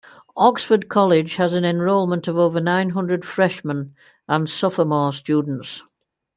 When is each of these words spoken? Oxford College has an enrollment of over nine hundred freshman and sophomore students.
Oxford 0.35 0.89
College 0.89 1.35
has 1.35 1.53
an 1.53 1.63
enrollment 1.63 2.27
of 2.27 2.35
over 2.35 2.59
nine 2.59 2.89
hundred 2.89 3.23
freshman 3.23 3.93
and 4.27 4.49
sophomore 4.49 5.13
students. 5.13 5.83